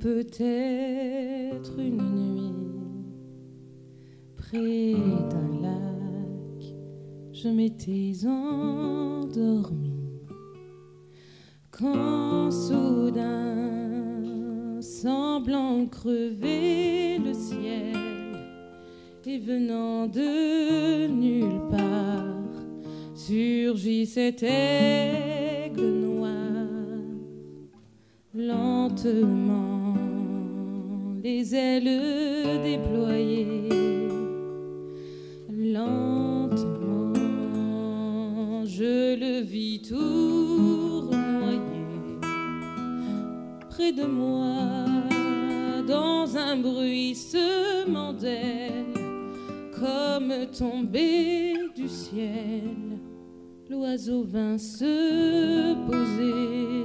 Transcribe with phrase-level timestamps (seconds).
[0.00, 2.54] peut-être une nuit
[4.36, 4.94] près
[5.30, 6.74] d'un lac,
[7.32, 10.00] je m'étais endormie
[11.70, 13.60] quand soudain,
[14.80, 17.96] semblant crever le ciel
[19.26, 22.64] et venant de nulle part,
[23.14, 26.30] surgit cet aigle noir
[28.34, 29.69] lentement
[31.22, 33.68] les ailes déployées
[35.48, 37.12] lentement
[38.64, 41.18] je le vis tournoyer
[43.68, 44.66] près de moi
[45.86, 48.84] dans un bruissement d'ailes
[49.78, 52.80] comme tombé du ciel
[53.68, 56.79] l'oiseau vint se poser.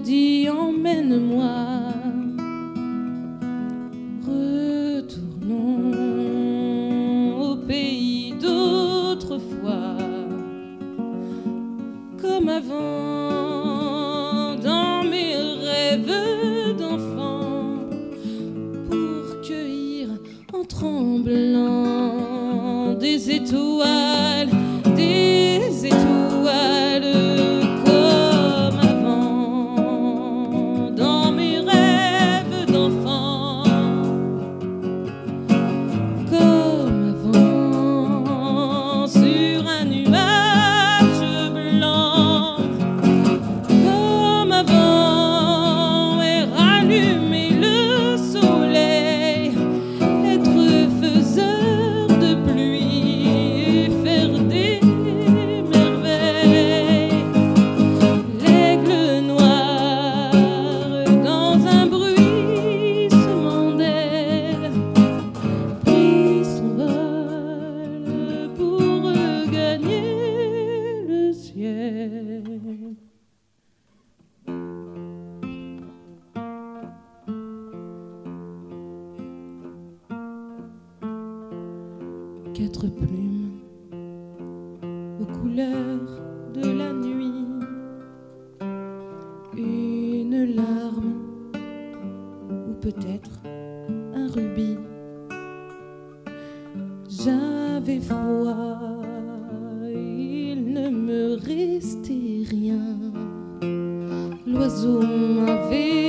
[0.00, 2.03] Dis, emmène-moi.
[82.54, 83.50] quatre plumes
[85.20, 86.22] aux couleurs
[86.54, 87.48] de la nuit,
[89.56, 91.14] une larme
[92.50, 93.40] ou peut-être
[94.14, 94.78] un rubis.
[97.08, 99.02] J'avais froid,
[99.92, 103.00] il ne me restait rien.
[104.46, 106.03] L'oiseau m'avait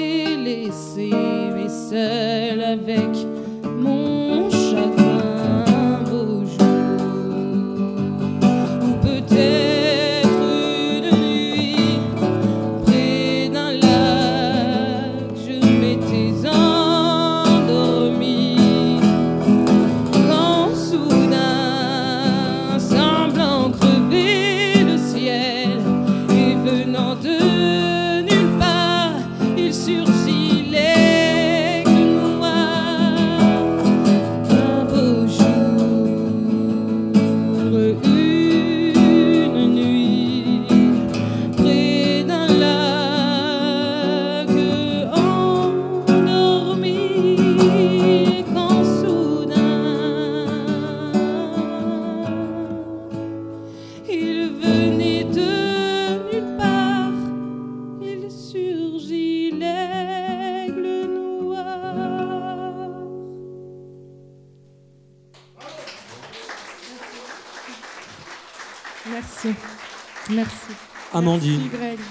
[70.30, 70.74] Merci.
[71.14, 71.70] Amandine.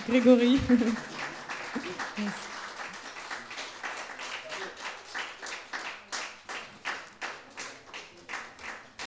[0.08, 0.58] Grégory.